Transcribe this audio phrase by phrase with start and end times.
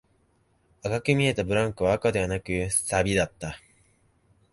[0.83, 3.59] 赤く見えたブランコは赤ではなく、錆だった